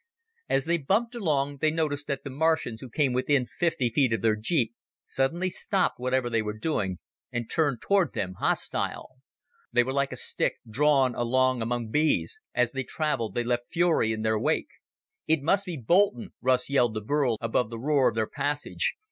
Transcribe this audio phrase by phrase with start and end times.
[0.49, 4.23] As they bumped along, they noticed that the Martians who came within fifty feet of
[4.23, 4.73] their jeep
[5.05, 6.97] suddenly stopped whatever they were doing
[7.31, 9.17] and turned toward them, hostile.
[9.71, 14.11] They were like a stick drawn along among bees as they traveled they left fury
[14.11, 14.69] in their wake.
[15.27, 18.95] "It must be Boulton," Russ yelled to Burl above the roar of their passage.